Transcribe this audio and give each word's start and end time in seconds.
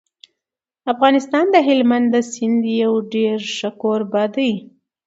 افغانستان 0.93 1.45
د 1.51 1.55
هلمند 1.67 2.07
د 2.13 2.15
سیند 2.31 2.61
یو 2.83 2.93
ډېر 3.13 3.37
ښه 3.55 3.69
کوربه 3.81 4.23
دی. 4.35 4.51